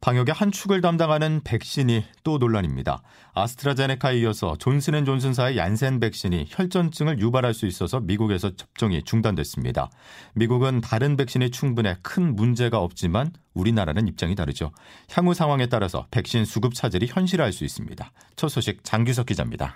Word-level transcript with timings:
방역의 0.00 0.32
한 0.32 0.52
축을 0.52 0.80
담당하는 0.80 1.40
백신이 1.42 2.04
또 2.22 2.38
논란입니다. 2.38 3.02
아스트라제네카에 3.34 4.18
이어서 4.20 4.56
존슨앤존슨사의 4.56 5.56
얀센 5.56 5.98
백신이 5.98 6.46
혈전증을 6.48 7.18
유발할 7.18 7.52
수 7.52 7.66
있어서 7.66 7.98
미국에서 7.98 8.54
접종이 8.54 9.02
중단됐습니다. 9.02 9.90
미국은 10.34 10.80
다른 10.80 11.16
백신이 11.16 11.50
충분해 11.50 11.96
큰 12.02 12.36
문제가 12.36 12.78
없지만 12.78 13.32
우리나라는 13.54 14.06
입장이 14.06 14.36
다르죠. 14.36 14.70
향후 15.12 15.34
상황에 15.34 15.66
따라서 15.66 16.06
백신 16.12 16.44
수급 16.44 16.74
차질이 16.74 17.06
현실화할 17.08 17.52
수 17.52 17.64
있습니다. 17.64 18.12
첫 18.36 18.48
소식 18.48 18.84
장규석 18.84 19.26
기자입니다. 19.26 19.74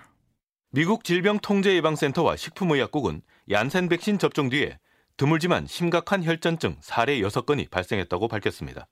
미국 0.70 1.02
질병통제예방센터와 1.04 2.36
식품의약국은 2.36 3.22
얀센 3.50 3.88
백신 3.88 4.18
접종 4.18 4.48
뒤에 4.48 4.78
드물지만 5.16 5.66
심각한 5.66 6.24
혈전증 6.24 6.76
사례 6.80 7.20
6건이 7.20 7.70
발생했다고 7.70 8.28
밝혔습니다. 8.28 8.88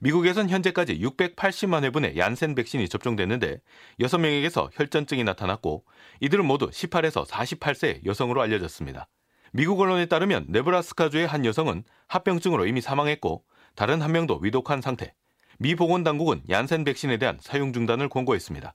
미국에선 0.00 0.48
현재까지 0.48 0.98
680만 0.98 1.84
회분의 1.84 2.16
얀센 2.16 2.54
백신이 2.54 2.88
접종됐는데 2.88 3.60
6명에게서 4.00 4.70
혈전증이 4.72 5.24
나타났고 5.24 5.84
이들은 6.20 6.44
모두 6.44 6.70
18에서 6.70 7.26
48세 7.26 8.04
여성으로 8.04 8.40
알려졌습니다. 8.42 9.08
미국 9.52 9.80
언론에 9.80 10.06
따르면 10.06 10.46
네브라스카주의 10.48 11.26
한 11.26 11.44
여성은 11.44 11.84
합병증으로 12.08 12.66
이미 12.66 12.80
사망했고 12.80 13.44
다른 13.74 14.00
한 14.00 14.12
명도 14.12 14.38
위독한 14.42 14.80
상태. 14.80 15.14
미 15.58 15.74
보건당국은 15.74 16.42
얀센 16.48 16.84
백신에 16.84 17.18
대한 17.18 17.38
사용 17.40 17.72
중단을 17.72 18.08
권고했습니다. 18.08 18.74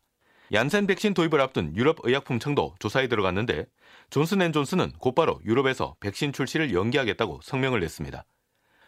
얀센 0.54 0.86
백신 0.86 1.14
도입을 1.14 1.42
앞둔 1.42 1.76
유럽 1.76 1.98
의약품청도 2.04 2.76
조사에 2.80 3.08
들어갔는데 3.08 3.66
존슨앤존슨은 4.12 4.94
곧바로 5.00 5.42
유럽에서 5.46 5.96
백신 6.00 6.34
출시를 6.34 6.74
연기하겠다고 6.74 7.40
성명을 7.42 7.80
냈습니다. 7.80 8.26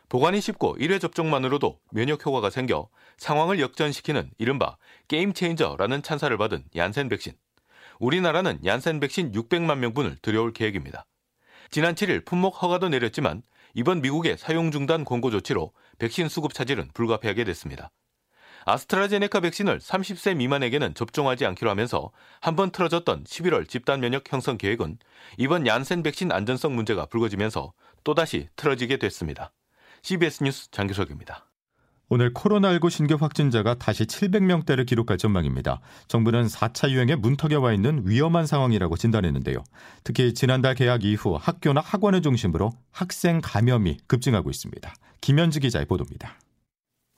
보관이 0.10 0.40
쉽고 0.40 0.78
1회 0.78 1.02
접종만으로도 1.02 1.80
면역 1.92 2.26
효과가 2.26 2.50
생겨 2.50 2.88
상황을 3.18 3.60
역전시키는 3.60 4.32
이른바 4.38 4.78
게임 5.08 5.34
체인저라는 5.34 6.04
찬사를 6.04 6.38
받은 6.38 6.64
얀센 6.76 7.10
백신. 7.10 7.34
우리나라는 8.00 8.60
얀센 8.64 9.00
백신 9.00 9.32
600만 9.32 9.80
명분을 9.80 10.18
들여올 10.22 10.54
계획입니다. 10.54 11.06
지난 11.70 11.96
7일 11.96 12.24
품목 12.24 12.62
허가도 12.62 12.90
내렸지만 12.90 13.42
이번 13.74 14.02
미국의 14.02 14.38
사용 14.38 14.72
중단 14.72 15.04
권고 15.04 15.32
조치로 15.32 15.74
백신 16.00 16.30
수급 16.30 16.54
차질은 16.54 16.92
불가피하게 16.94 17.44
됐습니다. 17.44 17.92
아스트라제네카 18.68 19.40
백신을 19.40 19.80
30세 19.80 20.36
미만에게는 20.36 20.94
접종하지 20.94 21.46
않기로 21.46 21.70
하면서 21.70 22.12
한 22.42 22.58
번 22.58 22.72
틀어졌던 22.72 23.24
11월 23.24 23.70
집단 23.70 24.00
면역 24.00 24.32
형성 24.34 24.58
계획은 24.58 24.98
이번 25.38 25.68
얀센 25.68 26.02
백신 26.04 26.32
안전성 26.32 26.76
문제가 26.76 27.06
불거지면서 27.06 27.72
또다시 28.04 28.50
틀어지게 28.56 28.98
됐습니다. 28.98 29.52
CBS 30.02 30.44
뉴스 30.44 30.72
장규석입니다. 30.72 31.46
오늘 32.10 32.34
코로나19 32.34 32.90
신규 32.90 33.16
확진자가 33.20 33.76
다시 33.76 34.06
700명대를 34.06 34.86
기록할 34.88 35.18
전망입니다. 35.18 35.82
정부는 36.08 36.48
4차 36.48 36.90
유행에 36.90 37.16
문턱에 37.16 37.56
와 37.56 37.74
있는 37.74 38.02
위험한 38.06 38.48
상황이라고 38.48 38.98
진단했는데요. 38.98 39.64
특히 40.04 40.34
지난달 40.34 40.74
개학 40.74 41.04
이후 41.04 41.38
학교나 41.40 41.82
학원을 41.82 42.22
중심으로 42.22 42.72
학생 42.92 43.40
감염이 43.44 43.98
급증하고 44.08 44.50
있습니다. 44.50 44.94
김현지 45.22 45.60
기자의 45.60 45.86
보도입니다. 45.86 46.38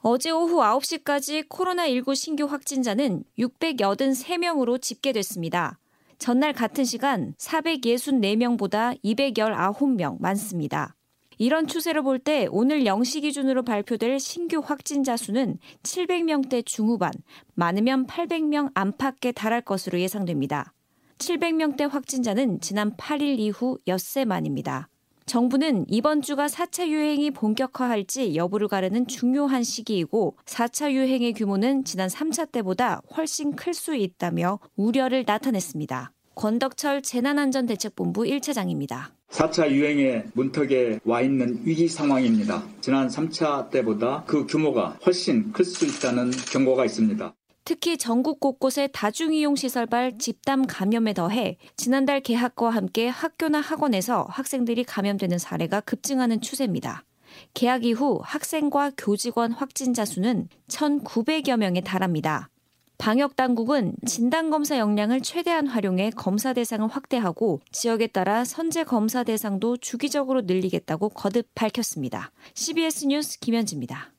어제 0.02 0.32
오후 0.32 0.60
9시까지 0.62 1.50
코로나19 1.50 2.16
신규 2.16 2.46
확진자는 2.46 3.26
683명으로 3.38 4.82
집계됐습니다. 4.82 5.78
전날 6.18 6.54
같은 6.54 6.86
시간 6.86 7.34
464명보다 7.38 8.98
219명 9.04 10.22
많습니다. 10.22 10.96
이런 11.38 11.68
추세를 11.68 12.02
볼 12.04 12.20
때 12.20 12.48
오늘 12.50 12.84
0시 12.84 13.22
기준으로 13.24 13.64
발표될 13.64 14.22
신규 14.22 14.62
확진자 14.64 15.18
수는 15.18 15.58
700명대 15.84 16.66
중후반, 16.66 17.12
많으면 17.56 18.08
800명 18.08 18.72
안팎에 18.76 19.34
달할 19.34 19.62
것으로 19.62 20.00
예상됩니다. 20.00 20.74
700명대 21.18 21.90
확진자는 21.90 22.62
지난 22.62 22.96
8일 22.96 23.38
이후 23.40 23.78
엿새 23.86 24.24
만입니다. 24.24 24.88
정부는 25.30 25.86
이번 25.88 26.24
주가 26.24 26.48
4차 26.48 26.88
유행이 26.88 27.30
본격화할지 27.32 28.34
여부를 28.36 28.68
가르는 28.68 29.06
중요한 29.06 29.62
시기이고 29.62 30.36
4차 30.46 30.92
유행의 30.92 31.34
규모는 31.34 31.84
지난 31.86 32.10
3차 32.10 32.52
때보다 32.52 33.02
훨씬 33.16 33.56
클 33.56 33.76
수 33.76 33.96
있다며 33.96 34.58
우려를 34.76 35.24
나타냈습니다. 35.28 36.12
권덕철 36.34 37.04
재난안전대책본부 37.04 38.24
1차장입니다. 38.24 39.12
4차 39.30 39.70
유행의 39.70 40.30
문턱에 40.34 41.02
와 41.06 41.22
있는 41.22 41.60
위기 41.64 41.88
상황입니다. 41.88 42.64
지난 42.82 43.08
3차 43.08 43.70
때보다 43.70 44.24
그 44.26 44.48
규모가 44.48 44.98
훨씬 45.06 45.52
클 45.52 45.64
수 45.64 45.86
있다는 45.86 46.32
경고가 46.52 46.86
있습니다. 46.86 47.36
특히 47.70 48.00
전국 48.00 48.40
곳곳의 48.40 48.90
다중이용 48.94 49.56
시설발 49.56 50.18
집단 50.18 50.66
감염에 50.66 51.14
더해 51.14 51.60
지난달 51.78 52.20
개학과 52.20 52.72
함께 52.72 53.08
학교나 53.08 53.62
학원에서 53.62 54.26
학생들이 54.28 54.84
감염되는 54.86 55.38
사례가 55.38 55.82
급증하는 55.82 56.42
추세입니다. 56.42 57.04
개학 57.54 57.86
이후 57.86 58.22
학생과 58.24 58.94
교직원 58.98 59.52
확진자 59.52 60.04
수는 60.04 60.50
1,900여 60.68 61.58
명에 61.58 61.82
달합니다. 61.82 62.50
방역 62.98 63.36
당국은 63.36 63.94
진단 64.04 64.50
검사 64.50 64.80
역량을 64.80 65.22
최대한 65.22 65.68
활용해 65.68 66.14
검사 66.16 66.54
대상을 66.54 66.88
확대하고 66.88 67.60
지역에 67.72 68.08
따라 68.08 68.46
선제 68.46 68.84
검사 68.84 69.24
대상도 69.24 69.78
주기적으로 69.78 70.42
늘리겠다고 70.42 71.10
거듭 71.10 71.46
밝혔습니다. 71.54 72.32
CBS 72.56 73.06
뉴스 73.06 73.40
김현지입니다. 73.40 74.12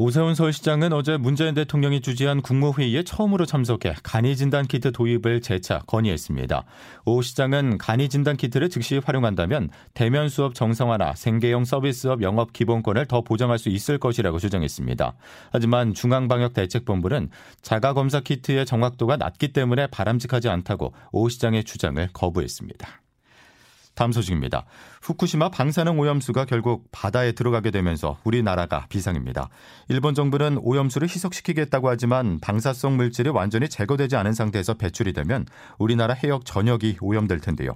오세훈 0.00 0.36
서울시장은 0.36 0.92
어제 0.92 1.16
문재인 1.16 1.54
대통령이 1.54 2.00
주재한 2.00 2.40
국무회의에 2.40 3.02
처음으로 3.02 3.46
참석해 3.46 3.96
간이 4.04 4.36
진단 4.36 4.64
키트 4.68 4.92
도입을 4.92 5.40
재차 5.40 5.80
건의했습니다. 5.88 6.64
오 7.04 7.20
시장은 7.20 7.78
간이 7.78 8.08
진단 8.08 8.36
키트를 8.36 8.70
즉시 8.70 8.98
활용한다면 9.04 9.70
대면 9.94 10.28
수업 10.28 10.54
정상화나 10.54 11.16
생계형 11.16 11.64
서비스업 11.64 12.22
영업 12.22 12.52
기본권을 12.52 13.06
더 13.06 13.22
보장할 13.22 13.58
수 13.58 13.70
있을 13.70 13.98
것이라고 13.98 14.38
주장했습니다. 14.38 15.16
하지만 15.50 15.94
중앙방역대책본부는 15.94 17.30
자가 17.62 17.92
검사 17.92 18.20
키트의 18.20 18.66
정확도가 18.66 19.16
낮기 19.16 19.52
때문에 19.52 19.88
바람직하지 19.88 20.48
않다고 20.48 20.94
오 21.10 21.28
시장의 21.28 21.64
주장을 21.64 22.08
거부했습니다. 22.12 23.00
다음 23.98 24.12
소식입니다. 24.12 24.64
후쿠시마 25.02 25.48
방사능 25.48 25.98
오염수가 25.98 26.44
결국 26.44 26.86
바다에 26.92 27.32
들어가게 27.32 27.72
되면서 27.72 28.16
우리나라가 28.22 28.86
비상입니다. 28.88 29.48
일본 29.88 30.14
정부는 30.14 30.58
오염수를 30.62 31.08
희석시키겠다고 31.08 31.88
하지만 31.88 32.38
방사성 32.38 32.96
물질이 32.96 33.30
완전히 33.30 33.68
제거되지 33.68 34.14
않은 34.14 34.34
상태에서 34.34 34.74
배출이 34.74 35.12
되면 35.14 35.46
우리나라 35.80 36.14
해역 36.14 36.44
전역이 36.44 36.98
오염될 37.00 37.40
텐데요. 37.40 37.72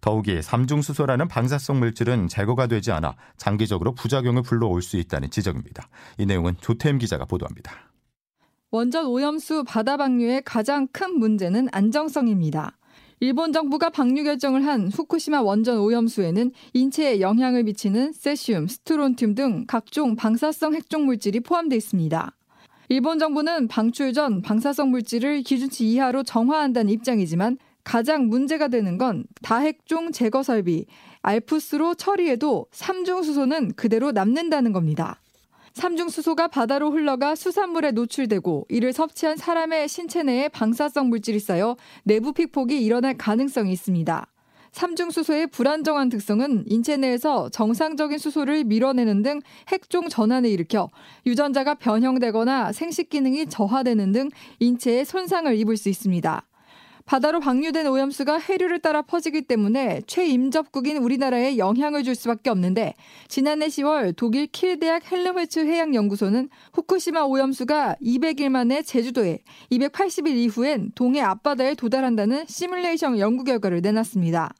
더욱이 0.00 0.42
삼중수소라는 0.42 1.28
방사성 1.28 1.78
물질은 1.78 2.26
제거가 2.26 2.66
되지 2.66 2.90
않아 2.90 3.14
장기적으로 3.36 3.94
부작용을 3.94 4.42
불러올 4.42 4.82
수 4.82 4.96
있다는 4.96 5.30
지적입니다. 5.30 5.88
이 6.18 6.26
내용은 6.26 6.56
조태임 6.60 6.98
기자가 6.98 7.26
보도합니다. 7.26 7.70
원전 8.72 9.06
오염수 9.06 9.62
바다 9.68 9.96
방류의 9.96 10.42
가장 10.44 10.88
큰 10.92 11.16
문제는 11.20 11.68
안정성입니다. 11.70 12.76
일본 13.22 13.52
정부가 13.52 13.90
방류 13.90 14.24
결정을 14.24 14.64
한 14.64 14.88
후쿠시마 14.88 15.42
원전 15.42 15.78
오염수에는 15.78 16.52
인체에 16.72 17.20
영향을 17.20 17.64
미치는 17.64 18.14
세슘, 18.14 18.66
스트론튬 18.66 19.34
등 19.34 19.64
각종 19.68 20.16
방사성 20.16 20.74
핵종 20.74 21.04
물질이 21.04 21.40
포함되어 21.40 21.76
있습니다. 21.76 22.32
일본 22.88 23.18
정부는 23.18 23.68
방출 23.68 24.14
전 24.14 24.40
방사성 24.40 24.90
물질을 24.90 25.42
기준치 25.42 25.86
이하로 25.90 26.22
정화한다는 26.22 26.90
입장이지만 26.90 27.58
가장 27.84 28.28
문제가 28.28 28.68
되는 28.68 28.96
건 28.96 29.26
다핵종 29.42 30.12
제거 30.12 30.42
설비, 30.42 30.86
알프스로 31.20 31.96
처리해도 31.96 32.68
삼중수소는 32.72 33.74
그대로 33.74 34.12
남는다는 34.12 34.72
겁니다. 34.72 35.20
삼중수소가 35.74 36.48
바다로 36.48 36.90
흘러가 36.90 37.34
수산물에 37.34 37.92
노출되고 37.92 38.66
이를 38.68 38.92
섭취한 38.92 39.36
사람의 39.36 39.88
신체 39.88 40.22
내에 40.22 40.48
방사성 40.48 41.08
물질이 41.08 41.38
쌓여 41.38 41.76
내부 42.04 42.32
피폭이 42.32 42.82
일어날 42.82 43.16
가능성이 43.16 43.72
있습니다. 43.72 44.26
삼중수소의 44.72 45.48
불안정한 45.48 46.08
특성은 46.10 46.64
인체 46.66 46.96
내에서 46.96 47.48
정상적인 47.48 48.18
수소를 48.18 48.64
밀어내는 48.64 49.22
등 49.22 49.40
핵종 49.68 50.08
전환을 50.08 50.48
일으켜 50.48 50.88
유전자가 51.26 51.74
변형되거나 51.74 52.72
생식 52.72 53.10
기능이 53.10 53.46
저하되는 53.46 54.12
등 54.12 54.30
인체에 54.60 55.04
손상을 55.04 55.52
입을 55.56 55.76
수 55.76 55.88
있습니다. 55.88 56.49
바다로 57.10 57.40
방류된 57.40 57.88
오염수가 57.88 58.38
해류를 58.38 58.78
따라 58.78 59.02
퍼지기 59.02 59.42
때문에 59.42 60.00
최인접국인 60.06 60.98
우리나라에 60.98 61.58
영향을 61.58 62.04
줄 62.04 62.14
수밖에 62.14 62.50
없는데 62.50 62.94
지난해 63.26 63.66
10월 63.66 64.14
독일 64.14 64.46
킬 64.46 64.78
대학 64.78 65.10
헬름홀츠 65.10 65.58
해양연구소는 65.58 66.50
후쿠시마 66.72 67.22
오염수가 67.22 67.96
200일 68.00 68.50
만에 68.50 68.82
제주도에 68.82 69.40
280일 69.72 70.36
이후엔 70.36 70.92
동해 70.94 71.20
앞바다에 71.20 71.74
도달한다는 71.74 72.44
시뮬레이션 72.46 73.18
연구 73.18 73.42
결과를 73.42 73.80
내놨습니다. 73.80 74.54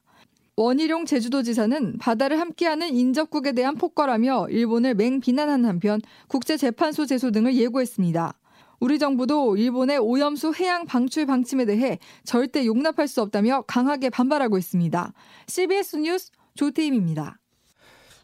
원희룡 0.56 1.04
제주도지사는 1.04 1.98
바다를 1.98 2.40
함께하는 2.40 2.92
인접국에 2.92 3.52
대한 3.52 3.76
폭거라며 3.76 4.48
일본을 4.50 4.94
맹비난한 4.96 5.66
한편 5.66 6.00
국제재판소 6.26 7.06
제소 7.06 7.30
등을 7.30 7.54
예고했습니다. 7.54 8.39
우리 8.80 8.98
정부도 8.98 9.58
일본의 9.58 9.98
오염수 9.98 10.54
해양 10.58 10.86
방출 10.86 11.26
방침에 11.26 11.66
대해 11.66 11.98
절대 12.24 12.64
용납할 12.64 13.06
수 13.06 13.20
없다며 13.20 13.62
강하게 13.66 14.08
반발하고 14.08 14.56
있습니다. 14.56 15.12
CBS 15.46 15.96
뉴스 15.96 16.30
조태임입니다. 16.54 17.36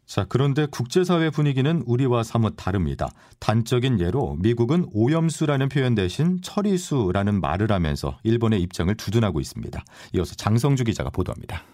자, 0.07 0.25
그런데 0.29 0.67
국제사회 0.67 1.31
분위기는 1.31 1.83
우리와 1.85 2.23
사뭇 2.23 2.55
다릅니다. 2.57 3.11
단적인 3.41 4.01
예로 4.01 4.37
미국은 4.41 4.87
오염수라는 4.93 5.69
표현 5.69 5.95
대신 5.95 6.41
처리수라는 6.43 7.41
말을 7.41 7.73
하면서 7.73 8.17
일본의 8.23 8.63
입장을 8.63 8.95
두둔하고 8.97 9.41
있습니다. 9.41 9.85
이어서 10.15 10.35
장성주 10.37 10.85
기자가 10.85 11.11
보도합니다. 11.11 11.65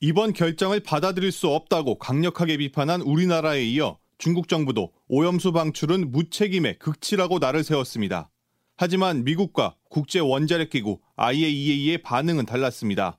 이번 0.00 0.32
결정을 0.32 0.80
받아들일 0.80 1.30
수 1.30 1.48
없다고 1.48 1.98
강력하게 1.98 2.56
비판한 2.56 3.02
우리나라에 3.02 3.64
이어 3.64 3.98
중국 4.20 4.48
정부도 4.48 4.92
오염수 5.08 5.50
방출은 5.52 6.12
무책임의 6.12 6.78
극치라고 6.78 7.38
날을 7.38 7.64
세웠습니다. 7.64 8.30
하지만 8.76 9.24
미국과 9.24 9.76
국제 9.88 10.18
원자력 10.18 10.68
기구 10.68 11.00
IAEA의 11.16 12.02
반응은 12.02 12.44
달랐습니다. 12.44 13.18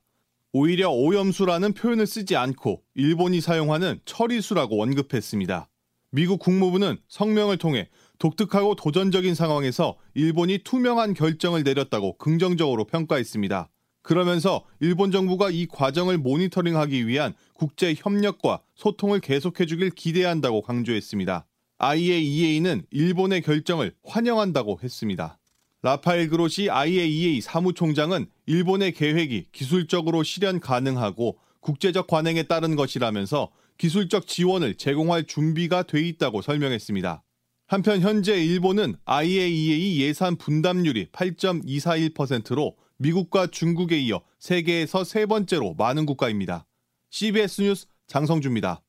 오히려 0.54 0.92
오염수라는 0.92 1.74
표현을 1.74 2.06
쓰지 2.06 2.36
않고 2.36 2.84
일본이 2.94 3.42
사용하는 3.42 4.00
처리수라고 4.06 4.80
언급했습니다. 4.84 5.70
미국 6.12 6.40
국무부는 6.40 7.00
성명을 7.08 7.58
통해 7.58 7.90
독특하고 8.20 8.76
도전적인 8.76 9.34
상황에서 9.34 9.98
일본이 10.14 10.60
투명한 10.60 11.16
결정을 11.16 11.64
내렸다고 11.64 12.20
긍정적으로 12.20 12.86
평가했습니다. 12.86 13.70
그러면서 14.02 14.66
일본 14.80 15.12
정부가 15.12 15.50
이 15.50 15.68
과정을 15.68 16.18
모니터링하기 16.18 17.08
위한 17.08 17.34
국제 17.54 17.94
협력과 17.96 18.62
소통을 18.76 19.20
계속해 19.20 19.66
주길 19.66 19.92
기대한다고 19.92 20.62
강조했습니다. 20.62 21.46
IAEA는 21.78 22.86
일본의 22.92 23.42
결정을 23.42 23.94
환영한다고 24.04 24.80
했습니다. 24.84 25.40
라파엘 25.84 26.30
그로시 26.30 26.70
IAEA 26.70 27.42
사무총장은 27.42 28.28
일본의 28.46 28.94
계획이 28.94 29.48
기술적으로 29.52 30.22
실현 30.22 30.60
가능하고 30.60 31.40
국제적 31.60 32.08
관행에 32.08 32.44
따른 32.44 32.76
것이라면서 32.76 33.50
기술적 33.78 34.28
지원을 34.28 34.76
제공할 34.76 35.24
준비가 35.24 35.82
돼 35.84 36.02
있다고 36.02 36.44
설명했습니다. 36.44 37.24
한편 37.72 38.02
현재 38.02 38.34
일본은 38.34 38.98
IAEA 39.06 40.02
예산 40.02 40.36
분담률이 40.36 41.06
8.241%로 41.14 42.76
미국과 42.98 43.48
중국에 43.48 43.98
이어 43.98 44.20
세계에서 44.40 45.06
세 45.06 45.26
번째로 45.26 45.76
많은 45.76 46.06
국가입니다. 46.06 46.66
CBS 47.12 47.62
뉴스 47.62 47.88
장성주입니다. 48.08 48.82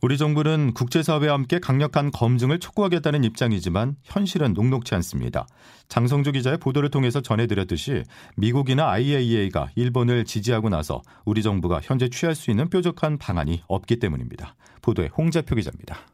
우리 0.00 0.16
정부는 0.16 0.72
국제사회와 0.72 1.34
함께 1.34 1.58
강력한 1.58 2.10
검증을 2.10 2.58
촉구하겠다는 2.58 3.22
입장이지만 3.22 3.96
현실은 4.02 4.54
녹록치 4.54 4.94
않습니다. 4.94 5.46
장성주 5.88 6.32
기자의 6.32 6.56
보도를 6.56 6.88
통해서 6.88 7.20
전해드렸듯이 7.20 8.04
미국이나 8.34 8.88
IAEA가 8.92 9.72
일본을 9.74 10.24
지지하고 10.24 10.70
나서 10.70 11.02
우리 11.26 11.42
정부가 11.42 11.80
현재 11.82 12.08
취할 12.08 12.34
수 12.34 12.50
있는 12.50 12.70
뾰족한 12.70 13.18
방안이 13.18 13.62
없기 13.68 13.98
때문입니다. 13.98 14.56
보도에 14.80 15.08
홍재표 15.08 15.54
기자입니다. 15.56 16.06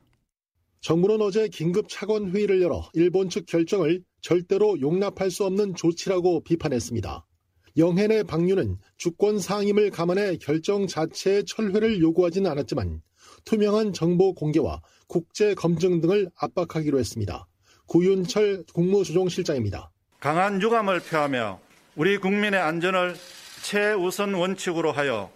정부는 0.86 1.20
어제 1.20 1.48
긴급 1.48 1.88
차관 1.88 2.30
회의를 2.30 2.62
열어 2.62 2.88
일본 2.92 3.28
측 3.28 3.44
결정을 3.46 4.04
절대로 4.20 4.80
용납할 4.80 5.32
수 5.32 5.44
없는 5.44 5.74
조치라고 5.74 6.44
비판했습니다. 6.44 7.26
영해내 7.76 8.22
방류는 8.22 8.78
주권 8.96 9.40
상임을 9.40 9.90
감안해 9.90 10.36
결정 10.36 10.86
자체의 10.86 11.44
철회를 11.44 11.98
요구하지는 12.00 12.48
않았지만 12.48 13.02
투명한 13.44 13.94
정보 13.94 14.32
공개와 14.32 14.80
국제 15.08 15.54
검증 15.54 16.00
등을 16.00 16.30
압박하기로 16.36 17.00
했습니다. 17.00 17.48
구윤철 17.88 18.66
국무조정실장입니다. 18.72 19.90
강한 20.20 20.62
유감을 20.62 21.00
표하며 21.00 21.58
우리 21.96 22.16
국민의 22.18 22.60
안전을 22.60 23.16
최우선 23.64 24.34
원칙으로 24.34 24.92
하여 24.92 25.32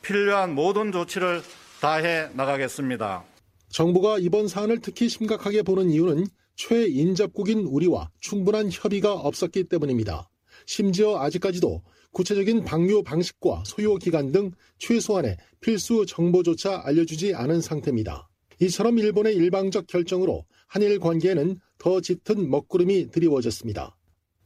필요한 0.00 0.54
모든 0.54 0.92
조치를 0.92 1.42
다해 1.80 2.28
나가겠습니다. 2.34 3.31
정부가 3.72 4.18
이번 4.18 4.48
사안을 4.48 4.80
특히 4.82 5.08
심각하게 5.08 5.62
보는 5.62 5.90
이유는 5.90 6.26
최인접국인 6.56 7.60
우리와 7.60 8.10
충분한 8.20 8.68
협의가 8.70 9.14
없었기 9.14 9.64
때문입니다. 9.64 10.28
심지어 10.66 11.18
아직까지도 11.18 11.82
구체적인 12.10 12.64
방류 12.64 13.02
방식과 13.02 13.62
소요 13.64 13.96
기간 13.96 14.30
등 14.30 14.50
최소한의 14.76 15.38
필수 15.60 16.04
정보조차 16.04 16.82
알려주지 16.84 17.34
않은 17.34 17.62
상태입니다. 17.62 18.28
이처럼 18.60 18.98
일본의 18.98 19.34
일방적 19.36 19.86
결정으로 19.86 20.44
한일 20.66 20.98
관계에는 20.98 21.56
더 21.78 22.02
짙은 22.02 22.50
먹구름이 22.50 23.10
드리워졌습니다. 23.10 23.96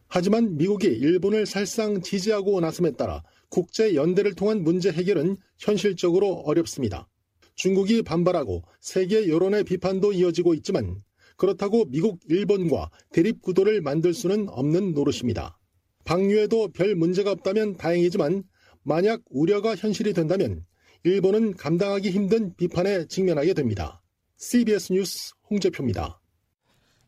하지만 0.06 0.56
미국이 0.56 0.86
일본을 0.86 1.46
살상 1.46 2.00
지지하고 2.00 2.60
나섬에 2.60 2.92
따라 2.92 3.24
국제 3.48 3.96
연대를 3.96 4.34
통한 4.34 4.62
문제 4.62 4.92
해결은 4.92 5.36
현실적으로 5.58 6.42
어렵습니다. 6.46 7.08
중국이 7.56 8.02
반발하고 8.02 8.62
세계 8.80 9.28
여론의 9.28 9.64
비판도 9.64 10.12
이어지고 10.12 10.54
있지만 10.54 11.02
그렇다고 11.36 11.84
미국, 11.86 12.20
일본과 12.28 12.90
대립 13.12 13.42
구도를 13.42 13.80
만들 13.80 14.14
수는 14.14 14.48
없는 14.48 14.94
노릇입니다. 14.94 15.58
방류에도 16.04 16.68
별 16.72 16.94
문제가 16.94 17.32
없다면 17.32 17.76
다행이지만 17.76 18.44
만약 18.82 19.22
우려가 19.30 19.74
현실이 19.74 20.12
된다면 20.12 20.64
일본은 21.04 21.54
감당하기 21.54 22.10
힘든 22.10 22.54
비판에 22.56 23.06
직면하게 23.06 23.54
됩니다. 23.54 24.02
CBS 24.36 24.92
뉴스 24.92 25.34
홍재표입니다. 25.50 26.20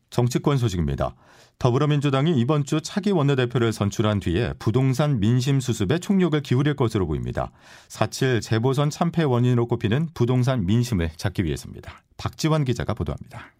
정치권 0.09 0.57
소식입니다. 0.57 1.15
더불어민주당이 1.59 2.39
이번 2.39 2.63
주 2.63 2.79
차기 2.81 3.11
원내대표를 3.11 3.73
선출한 3.73 4.21
뒤에 4.21 4.53
부동산 4.59 5.19
민심 5.19 5.59
수습에 5.59 5.99
총력을 5.99 6.41
기울일 6.41 6.77
것으로 6.77 7.05
보입니다. 7.05 7.51
4.7 7.89 8.41
재보선 8.41 8.89
참패 8.89 9.23
원인으로 9.23 9.67
꼽히는 9.67 10.07
부동산 10.13 10.65
민심을 10.65 11.11
잡기 11.17 11.43
위해서입니다. 11.43 12.01
박지원 12.15 12.63
기자가 12.63 12.93
보도합니다. 12.93 13.51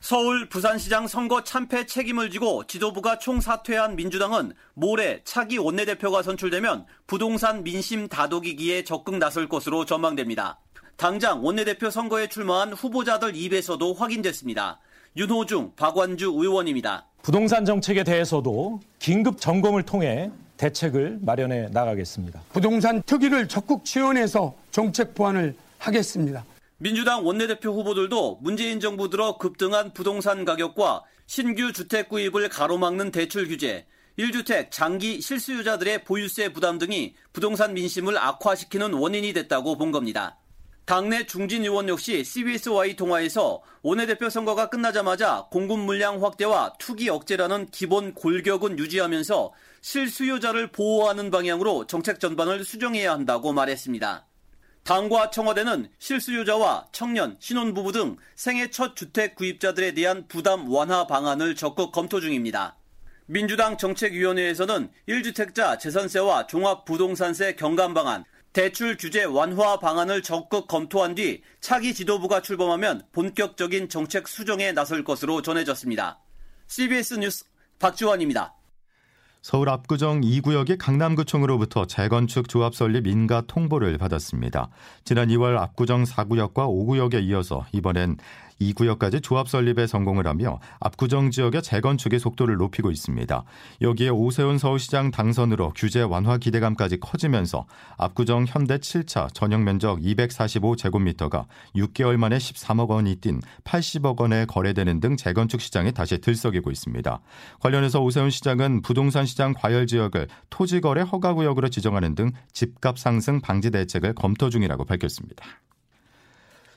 서울 0.00 0.48
부산시장 0.48 1.06
선거 1.06 1.44
참패 1.44 1.86
책임을 1.86 2.30
지고 2.30 2.66
지도부가 2.66 3.20
총사퇴한 3.20 3.94
민주당은 3.94 4.52
모레 4.74 5.22
차기 5.24 5.56
원내대표가 5.56 6.22
선출되면 6.22 6.84
부동산 7.06 7.62
민심 7.62 8.08
다독이기에 8.08 8.82
적극 8.82 9.18
나설 9.18 9.48
것으로 9.48 9.84
전망됩니다. 9.84 10.60
당장 10.96 11.44
원내대표 11.44 11.90
선거에 11.90 12.28
출마한 12.28 12.72
후보자들 12.72 13.36
입에서도 13.36 13.94
확인됐습니다. 13.94 14.80
윤호중, 15.16 15.74
박완주 15.76 16.32
의원입니다. 16.34 17.06
부동산 17.22 17.64
정책에 17.64 18.02
대해서도 18.02 18.80
긴급 18.98 19.40
점검을 19.40 19.84
통해 19.84 20.28
대책을 20.56 21.18
마련해 21.22 21.68
나가겠습니다. 21.70 22.42
부동산 22.52 23.00
특위를 23.02 23.46
적극 23.46 23.84
지원해서 23.84 24.54
정책 24.72 25.14
보완을 25.14 25.54
하겠습니다. 25.78 26.44
민주당 26.78 27.24
원내대표 27.24 27.70
후보들도 27.70 28.40
문재인 28.42 28.80
정부 28.80 29.08
들어 29.08 29.38
급등한 29.38 29.92
부동산 29.94 30.44
가격과 30.44 31.04
신규 31.26 31.72
주택 31.72 32.08
구입을 32.08 32.48
가로막는 32.48 33.12
대출 33.12 33.46
규제, 33.46 33.86
1주택 34.18 34.72
장기 34.72 35.20
실수요자들의 35.20 36.04
보유세 36.04 36.52
부담 36.52 36.78
등이 36.78 37.14
부동산 37.32 37.72
민심을 37.74 38.18
악화시키는 38.18 38.92
원인이 38.92 39.32
됐다고 39.32 39.76
본 39.76 39.92
겁니다. 39.92 40.38
당내 40.86 41.24
중진 41.24 41.62
의원 41.62 41.88
역시 41.88 42.22
CBS와의 42.22 42.96
통화에서 42.96 43.62
원내대표 43.82 44.28
선거가 44.28 44.68
끝나자마자 44.68 45.46
공급 45.50 45.78
물량 45.78 46.22
확대와 46.22 46.74
투기 46.78 47.08
억제라는 47.08 47.68
기본 47.70 48.12
골격은 48.12 48.78
유지하면서 48.78 49.52
실수요자를 49.80 50.72
보호하는 50.72 51.30
방향으로 51.30 51.86
정책 51.86 52.20
전반을 52.20 52.64
수정해야 52.64 53.12
한다고 53.12 53.54
말했습니다. 53.54 54.26
당과 54.82 55.30
청와대는 55.30 55.88
실수요자와 55.98 56.88
청년, 56.92 57.38
신혼부부 57.40 57.92
등 57.92 58.16
생애 58.36 58.68
첫 58.68 58.94
주택 58.94 59.36
구입자들에 59.36 59.94
대한 59.94 60.28
부담 60.28 60.70
완화 60.70 61.06
방안을 61.06 61.56
적극 61.56 61.92
검토 61.92 62.20
중입니다. 62.20 62.76
민주당 63.24 63.78
정책위원회에서는 63.78 64.90
1주택자 65.08 65.78
재산세와 65.78 66.46
종합부동산세 66.46 67.54
경감 67.54 67.94
방안, 67.94 68.24
대출 68.54 68.96
규제 68.96 69.24
완화 69.24 69.80
방안을 69.80 70.22
적극 70.22 70.68
검토한 70.68 71.16
뒤 71.16 71.42
차기 71.60 71.92
지도부가 71.92 72.40
출범하면 72.40 73.02
본격적인 73.10 73.88
정책 73.88 74.28
수정에 74.28 74.70
나설 74.70 75.02
것으로 75.02 75.42
전해졌습니다. 75.42 76.20
CBS 76.68 77.14
뉴스 77.14 77.46
박지원입니다. 77.80 78.54
서울 79.42 79.68
압구정 79.68 80.20
2구역이 80.20 80.78
강남구청으로부터 80.78 81.86
재건축 81.86 82.48
조합 82.48 82.76
설립 82.76 83.08
인가 83.08 83.42
통보를 83.44 83.98
받았습니다. 83.98 84.70
지난 85.02 85.28
2월 85.28 85.58
압구정 85.58 86.04
4구역과 86.04 86.54
5구역에 86.54 87.24
이어서 87.24 87.66
이번엔 87.72 88.18
2구역까지 88.60 89.22
조합 89.22 89.48
설립에 89.48 89.86
성공을 89.86 90.26
하며 90.26 90.60
압구정 90.80 91.30
지역의 91.30 91.62
재건축의 91.62 92.20
속도를 92.20 92.56
높이고 92.56 92.90
있습니다. 92.90 93.44
여기에 93.82 94.08
오세훈 94.10 94.58
서울시장 94.58 95.10
당선으로 95.10 95.72
규제 95.74 96.02
완화 96.02 96.38
기대감까지 96.38 96.98
커지면서 97.00 97.66
압구정 97.96 98.46
현대 98.46 98.78
7차 98.78 99.32
전용 99.34 99.64
면적 99.64 100.00
245제곱미터가 100.00 101.46
6개월 101.76 102.16
만에 102.16 102.38
13억 102.38 102.88
원이 102.88 103.16
뛴 103.16 103.40
80억 103.64 104.20
원에 104.20 104.46
거래되는 104.46 105.00
등 105.00 105.16
재건축 105.16 105.60
시장이 105.60 105.92
다시 105.92 106.18
들썩이고 106.18 106.70
있습니다. 106.70 107.20
관련해서 107.60 108.00
오세훈 108.00 108.30
시장은 108.30 108.82
부동산 108.82 109.26
시장 109.26 109.54
과열 109.54 109.86
지역을 109.86 110.28
토지 110.50 110.80
거래 110.80 111.02
허가 111.02 111.34
구역으로 111.34 111.68
지정하는 111.68 112.14
등 112.14 112.32
집값 112.52 112.98
상승 112.98 113.40
방지 113.40 113.70
대책을 113.70 114.14
검토 114.14 114.50
중이라고 114.50 114.84
밝혔습니다. 114.84 115.44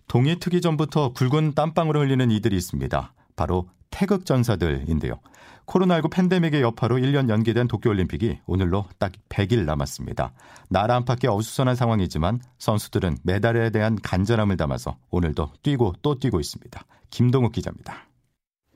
동이 0.08 0.40
트기 0.40 0.62
전부터 0.62 1.12
굵은 1.14 1.54
땀방울을 1.54 2.02
흘리는 2.02 2.32
이들이 2.32 2.56
있습니다. 2.56 3.14
바로 3.36 3.70
태극 3.90 4.26
전사들인데요. 4.26 5.20
코로나19 5.66 6.10
팬데믹의 6.12 6.62
여파로 6.62 6.96
1년 6.96 7.30
연기된 7.30 7.68
도쿄올림픽이 7.68 8.40
오늘로 8.46 8.86
딱 9.00 9.12
100일 9.28 9.66
남았습니다. 9.66 10.32
나라 10.70 10.96
안팎의 10.96 11.30
어수선한 11.30 11.76
상황이지만 11.76 12.40
선수들은 12.58 13.18
메달에 13.24 13.70
대한 13.70 13.98
간절함을 14.02 14.56
담아서 14.56 14.98
오늘도 15.10 15.52
뛰고 15.62 15.96
또 16.02 16.18
뛰고 16.18 16.40
있습니다. 16.40 16.86
김동욱 17.10 17.52
기자입니다. 17.52 18.08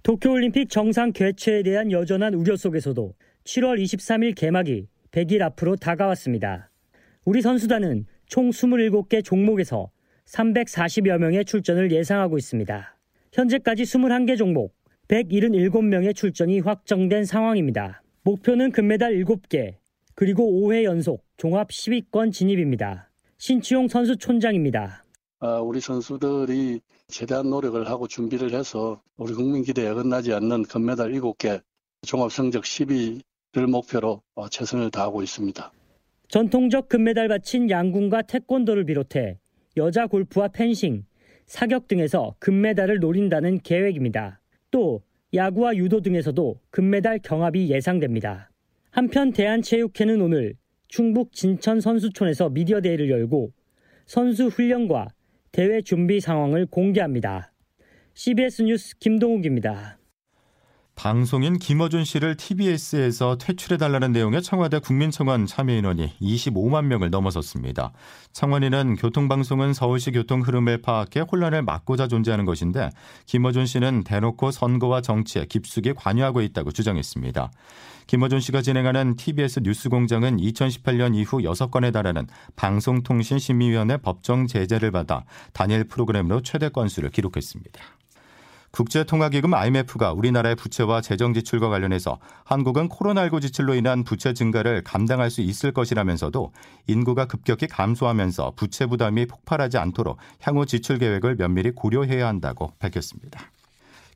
도쿄올림픽 0.03 0.69
정상 0.69 1.13
개최에 1.13 1.63
대한 1.63 1.91
여전한 1.91 2.33
우려 2.33 2.57
속에서도 2.57 3.13
7월 3.45 3.81
23일 3.81 4.35
개막이 4.35 4.87
100일 5.11 5.41
앞으로 5.43 5.77
다가왔습니다. 5.77 6.71
우리 7.23 7.41
선수단은 7.41 8.05
총 8.25 8.49
27개 8.49 9.23
종목에서 9.23 9.91
340여 10.31 11.17
명의 11.17 11.43
출전을 11.43 11.91
예상하고 11.91 12.37
있습니다. 12.37 12.97
현재까지 13.33 13.83
21개 13.83 14.37
종목, 14.37 14.73
177명의 15.07 16.15
출전이 16.15 16.59
확정된 16.59 17.25
상황입니다. 17.25 18.01
목표는 18.23 18.71
금메달 18.71 19.13
7개, 19.23 19.75
그리고 20.15 20.49
5회 20.51 20.83
연속 20.83 21.25
종합 21.37 21.69
10위권 21.69 22.31
진입입니다. 22.31 23.09
신치용 23.37 23.87
선수 23.87 24.15
촌장입니다. 24.15 25.03
아, 25.39 25.59
우리 25.59 25.81
선수들이 25.81 26.81
최대한 27.07 27.49
노력을 27.49 27.83
하고 27.89 28.07
준비를 28.07 28.53
해서 28.53 29.01
우리 29.17 29.33
국민 29.33 29.63
기대에 29.63 29.89
어긋나지 29.89 30.33
않는 30.33 30.63
금메달 30.63 31.11
7개, 31.13 31.61
종합 32.03 32.31
성적 32.31 32.63
10위를 32.63 33.69
목표로 33.69 34.21
어, 34.35 34.49
최선을 34.49 34.91
다하고 34.91 35.23
있습니다. 35.23 35.71
전통적 36.29 36.87
금메달 36.87 37.27
바친 37.27 37.69
양궁과 37.69 38.21
태권도를 38.21 38.85
비롯해 38.85 39.40
여자 39.77 40.05
골프와 40.07 40.49
펜싱, 40.49 41.05
사격 41.45 41.87
등에서 41.87 42.35
금메달을 42.39 42.99
노린다는 42.99 43.59
계획입니다. 43.59 44.41
또 44.69 45.01
야구와 45.33 45.75
유도 45.75 46.01
등에서도 46.01 46.59
금메달 46.71 47.19
경합이 47.19 47.69
예상됩니다. 47.69 48.51
한편 48.89 49.31
대한체육회는 49.31 50.21
오늘 50.21 50.55
충북 50.89 51.31
진천 51.31 51.79
선수촌에서 51.79 52.49
미디어 52.49 52.81
데이를 52.81 53.09
열고 53.09 53.53
선수 54.05 54.47
훈련과 54.47 55.07
대회 55.53 55.81
준비 55.81 56.19
상황을 56.19 56.65
공개합니다. 56.65 57.53
CBS 58.13 58.63
뉴스 58.63 58.97
김동욱입니다. 58.97 60.00
방송인 60.95 61.57
김어준 61.57 62.05
씨를 62.05 62.35
TBS에서 62.35 63.37
퇴출해달라는 63.37 64.11
내용의 64.11 64.43
청와대 64.43 64.77
국민청원 64.79 65.47
참여인원이 65.47 66.13
25만 66.21 66.85
명을 66.85 67.09
넘어섰습니다. 67.09 67.91
청원인은 68.33 68.97
교통방송은 68.97 69.73
서울시 69.73 70.11
교통 70.11 70.41
흐름을 70.41 70.81
파악해 70.81 71.21
혼란을 71.21 71.63
막고자 71.63 72.07
존재하는 72.07 72.45
것인데 72.45 72.89
김어준 73.25 73.65
씨는 73.65 74.03
대놓고 74.03 74.51
선거와 74.51 75.01
정치에 75.01 75.45
깊숙이 75.45 75.93
관여하고 75.93 76.41
있다고 76.41 76.71
주장했습니다. 76.71 77.51
김어준 78.05 78.39
씨가 78.41 78.61
진행하는 78.61 79.15
TBS 79.15 79.61
뉴스공장은 79.63 80.37
2018년 80.37 81.15
이후 81.15 81.39
6건에 81.39 81.93
달하는 81.93 82.27
방송통신심의위원회 82.57 83.97
법정 83.97 84.47
제재를 84.47 84.91
받아 84.91 85.23
단일 85.53 85.85
프로그램으로 85.85 86.41
최대 86.41 86.69
건수를 86.69 87.09
기록했습니다. 87.09 87.81
국제통화기금 88.71 89.53
IMF가 89.53 90.13
우리나라의 90.13 90.55
부채와 90.55 91.01
재정 91.01 91.33
지출과 91.33 91.69
관련해서 91.69 92.19
한국은 92.45 92.89
코로나19 92.89 93.41
지출로 93.41 93.75
인한 93.75 94.03
부채 94.03 94.33
증가를 94.33 94.83
감당할 94.83 95.29
수 95.29 95.41
있을 95.41 95.73
것이라면서도 95.73 96.53
인구가 96.87 97.25
급격히 97.25 97.67
감소하면서 97.67 98.53
부채 98.55 98.85
부담이 98.85 99.25
폭발하지 99.27 99.77
않도록 99.77 100.17
향후 100.41 100.65
지출 100.65 100.97
계획을 100.99 101.35
면밀히 101.35 101.71
고려해야 101.71 102.27
한다고 102.27 102.71
밝혔습니다. 102.79 103.51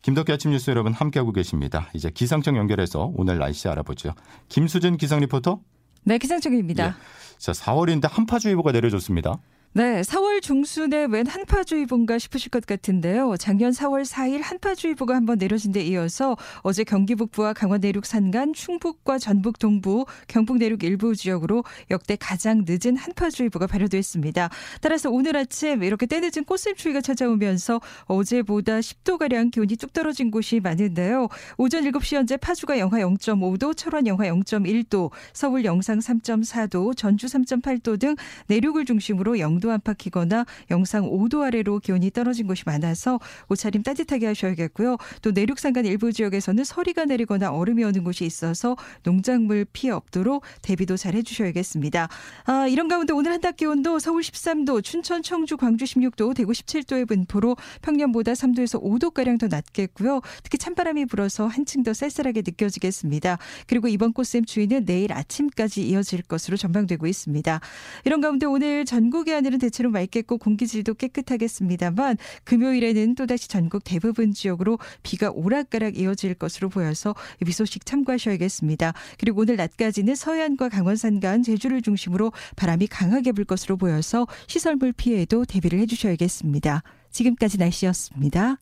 김덕기 0.02 0.32
아침 0.32 0.52
뉴스 0.52 0.70
여러분 0.70 0.94
함께하고 0.94 1.34
계십니다. 1.34 1.90
이제 1.94 2.12
기상청 2.12 2.58
연결해서 2.58 3.12
오늘 3.16 3.40
날씨 3.40 3.68
알아보죠. 3.68 4.14
김수진 4.50 4.98
기상 4.98 5.20
리포터. 5.20 5.60
네, 6.04 6.20
기상청입니다. 6.20 6.88
예. 6.88 6.94
자, 7.40 7.52
4월인데 7.52 8.08
한파주의보가 8.10 8.72
내려졌습니다. 8.72 9.40
네, 9.78 10.00
4월 10.04 10.42
중순에 10.42 11.08
웬 11.10 11.28
한파주의보인가 11.28 12.18
싶으실 12.18 12.50
것 12.50 12.66
같은데요. 12.66 13.36
작년 13.38 13.72
4월 13.72 14.06
4일 14.06 14.42
한파주의보가 14.42 15.14
한번 15.14 15.38
내려진 15.38 15.74
데 15.74 15.82
이어서 15.82 16.38
어제 16.62 16.86
경기 16.86 17.14
북부와 17.14 17.52
강원 17.52 17.82
내륙 17.82 18.06
산간, 18.06 18.54
충북과 18.54 19.18
전북 19.18 19.60
동부, 19.60 20.06
경북 20.30 20.60
내륙 20.60 20.82
일부 20.86 21.14
지역으로 21.14 21.66
역대 21.92 22.16
가장 22.16 22.64
늦은 22.66 22.96
한파주의보가 22.96 23.68
발효됐습니다. 23.68 24.50
따라서 24.80 25.10
오늘 25.10 25.36
아침 25.36 25.84
이렇게 25.84 26.06
때늦은 26.06 26.46
꽃샘추위가 26.46 27.02
찾아오면서 27.02 27.82
어제보다 28.06 28.80
10도가량 28.80 29.52
기온이 29.52 29.76
뚝 29.76 29.92
떨어진 29.92 30.32
곳이 30.32 30.62
많은데요. 30.62 31.28
오전 31.58 31.84
7시 31.84 32.16
현재 32.16 32.38
파주가 32.38 32.80
영하 32.80 33.00
0.5도, 33.00 33.76
철원 33.76 34.08
영하 34.08 34.24
0.1도, 34.28 35.12
서울 35.34 35.66
영상 35.66 36.00
3.4도, 36.00 36.96
전주 36.96 37.28
3.8도 37.28 38.00
등 38.00 38.16
내륙을 38.48 38.86
중심으로 38.86 39.38
영도 39.40 39.65
0도 39.66 39.70
안팎이거나 39.70 40.46
영상 40.70 41.10
5도 41.10 41.42
아래로 41.42 41.80
기온이 41.80 42.12
떨어진 42.12 42.48
곳이 42.48 42.64
많아서 42.66 43.20
옷차림 43.50 43.84
따뜻하게 43.84 44.28
하셔야겠고요. 44.28 44.98
또 45.22 45.32
내륙 45.32 45.60
산간 45.60 45.86
일부 45.86 46.14
지역에서는 46.14 46.64
서리가 46.64 47.06
내리거나 47.06 47.52
얼음이 47.52 47.84
오는 47.84 48.04
곳이 48.04 48.26
있어서 48.26 48.78
농작물 49.04 49.66
피해 49.74 49.92
없도록 49.92 50.44
대비도 50.62 50.98
잘 50.98 51.16
해주셔야겠습니다. 51.16 52.08
아, 52.46 52.68
이런 52.68 52.88
가운데 52.88 53.14
오늘 53.14 53.32
한낮 53.32 53.58
기온도 53.58 54.00
서울 54.00 54.22
13도, 54.22 54.84
춘천, 54.84 55.24
청주, 55.24 55.58
광주 55.58 55.86
16도, 55.86 56.36
대구 56.36 56.52
17도의 56.52 57.08
분포로 57.08 57.58
평년보다 57.82 58.34
3도에서 58.34 58.82
5도가량 58.82 59.40
더 59.40 59.48
낮겠고요. 59.48 60.22
특히 60.44 60.58
찬바람이 60.58 61.06
불어서 61.06 61.48
한층 61.48 61.84
더 61.84 61.94
쌀쌀하게 61.94 62.44
느껴지겠습니다. 62.46 63.38
그리고 63.68 63.88
이번 63.88 64.14
꽃샘 64.14 64.46
추위는 64.46 64.86
내일 64.86 65.14
아침까지 65.14 65.88
이어질 65.88 66.22
것으로 66.24 66.58
전망되고 66.58 67.08
있습니다. 67.08 67.60
이런 68.06 68.22
가운데 68.22 68.46
오늘 68.46 68.86
전국의 68.86 69.34
하늘은 69.34 69.55
대체로 69.60 69.90
맑겠고 69.90 70.38
공기질도 70.38 70.96
깨끗하겠습니다만 70.96 72.18
금요일에는 72.44 73.16
또다시 73.16 73.48
전국 73.48 73.84
대부분 73.84 74.34
지역으로 74.34 74.80
비가 75.04 75.32
오락가락 75.32 75.98
이어질 75.98 76.36
것으로 76.36 76.70
보여서 76.70 77.16
이 77.46 77.52
소식 77.52 77.86
참고하셔야겠습니다. 77.86 78.94
그리고 79.20 79.42
오늘 79.42 79.56
낮까지는 79.56 80.16
서해안과 80.16 80.70
강원 80.70 80.96
산 80.96 81.20
간, 81.20 81.44
제주를 81.44 81.82
중심으로 81.82 82.32
바람이 82.56 82.88
강하게 82.88 83.32
불 83.32 83.46
것으로 83.46 83.78
보여서 83.78 84.28
시설물 84.48 84.92
피해에도 84.94 85.46
대비를 85.46 85.80
해주셔야겠습니다. 85.80 86.84
지금까지 87.12 87.58
날씨였습니다. 87.58 88.58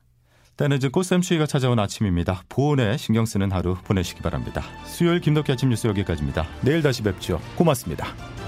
때는 0.55 0.77
이제 0.77 0.87
꽃샘추위가 0.87 1.47
찾아온 1.47 1.79
아침입니다. 1.79 2.43
보온에 2.47 2.97
신경 2.97 3.25
쓰는 3.25 3.51
하루 3.51 3.75
보내시기 3.83 4.21
바랍니다. 4.21 4.63
수요일 4.85 5.19
김덕기 5.19 5.51
아침 5.51 5.69
뉴스 5.69 5.87
여기까지입니다. 5.87 6.45
내일 6.61 6.83
다시 6.83 7.01
뵙죠. 7.01 7.41
고맙습니다. 7.55 8.42